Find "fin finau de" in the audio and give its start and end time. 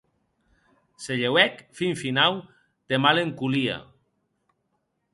1.81-3.01